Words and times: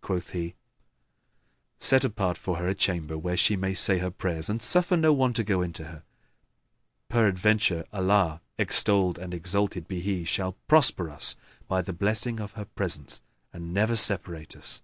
Quoth 0.00 0.30
he, 0.30 0.54
"Set 1.76 2.04
apart 2.04 2.38
for 2.38 2.56
her 2.58 2.68
a 2.68 2.72
chamber 2.74 3.18
where 3.18 3.36
she 3.36 3.56
may 3.56 3.74
say 3.74 3.98
her 3.98 4.12
prayers; 4.12 4.48
and 4.48 4.62
suffer 4.62 4.96
no 4.96 5.12
one 5.12 5.32
to 5.32 5.42
go 5.42 5.60
in 5.60 5.72
to 5.72 5.82
her: 5.86 6.04
peradventure, 7.08 7.84
Allah 7.92 8.42
(extolled 8.58 9.18
and 9.18 9.34
exalted 9.34 9.88
be 9.88 9.98
He!) 9.98 10.22
shall 10.24 10.52
prosper 10.68 11.10
us 11.10 11.34
by 11.66 11.82
the 11.82 11.92
blessing 11.92 12.38
of 12.38 12.52
her 12.52 12.66
presence 12.66 13.20
and 13.52 13.74
never 13.74 13.96
separate 13.96 14.54
us." 14.54 14.82